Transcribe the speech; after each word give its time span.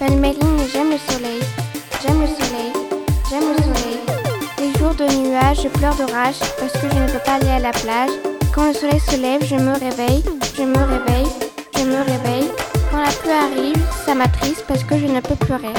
m'appelle 0.00 0.18
Méline 0.18 0.60
et 0.60 0.68
j'aime 0.72 0.90
le 0.90 1.12
soleil. 1.12 1.40
J'aime 2.02 2.20
le 2.20 2.26
soleil. 2.26 2.72
J'aime 3.30 3.44
le 3.50 3.62
soleil. 3.62 4.00
Les 4.58 4.78
jours 4.78 4.94
de 4.94 5.04
nuages, 5.04 5.62
je 5.62 5.68
pleure 5.68 5.94
de 5.94 6.10
rage 6.12 6.40
parce 6.58 6.72
que 6.72 6.90
je 6.90 6.98
ne 6.98 7.06
peux 7.06 7.18
pas 7.24 7.34
aller 7.34 7.50
à 7.50 7.58
la 7.60 7.70
plage. 7.70 8.10
Quand 8.52 8.66
le 8.66 8.74
soleil 8.74 9.00
se 9.00 9.16
lève, 9.16 9.44
je 9.44 9.54
me 9.54 9.72
réveille, 9.72 10.24
je 10.56 10.62
me 10.62 10.78
réveille, 10.78 11.30
je 11.76 11.84
me 11.84 11.98
réveille. 11.98 12.50
Quand 12.90 13.02
la 13.02 13.10
pluie 13.10 13.30
arrive, 13.30 13.86
ça 14.04 14.14
m'attriste 14.14 14.64
parce 14.66 14.82
que 14.82 14.98
je 14.98 15.06
ne 15.06 15.20
peux 15.20 15.36
pleurer. 15.36 15.74